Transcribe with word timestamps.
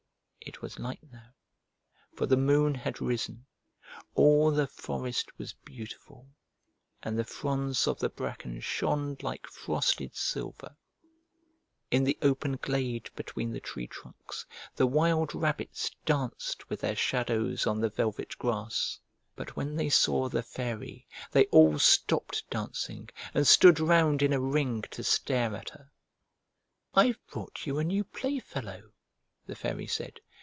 It 0.43 0.59
was 0.61 0.79
light 0.79 1.03
now, 1.13 1.35
for 2.15 2.25
the 2.25 2.35
moon 2.35 2.73
had 2.73 2.99
risen. 2.99 3.45
All 4.15 4.49
the 4.51 4.65
forest 4.67 5.37
was 5.37 5.53
beautiful, 5.53 6.27
and 7.03 7.17
the 7.17 7.23
fronds 7.23 7.87
of 7.87 7.99
the 7.99 8.09
bracken 8.09 8.59
shone 8.59 9.15
like 9.21 9.45
frosted 9.47 10.15
silver. 10.15 10.75
In 11.91 12.03
the 12.03 12.17
open 12.23 12.57
glade 12.57 13.11
between 13.15 13.51
the 13.53 13.59
tree 13.61 13.87
trunks 13.87 14.45
the 14.75 14.87
wild 14.87 15.33
rabbits 15.35 15.91
danced 16.05 16.69
with 16.69 16.81
their 16.81 16.97
shadows 16.97 17.67
on 17.67 17.79
the 17.79 17.89
velvet 17.89 18.37
grass, 18.37 18.99
but 19.35 19.55
when 19.55 19.75
they 19.75 19.89
saw 19.89 20.27
the 20.27 20.43
Fairy 20.43 21.07
they 21.31 21.45
all 21.45 21.77
stopped 21.79 22.43
dancing 22.49 23.07
and 23.33 23.47
stood 23.47 23.79
round 23.79 24.21
in 24.23 24.33
a 24.33 24.41
ring 24.41 24.81
to 24.91 25.03
stare 25.03 25.55
at 25.55 25.69
her. 25.69 25.91
"I've 26.95 27.25
brought 27.27 27.65
you 27.67 27.77
a 27.77 27.83
new 27.85 28.03
playfellow," 28.03 28.91
the 29.45 29.55
Fairy 29.55 29.87
said. 29.87 30.19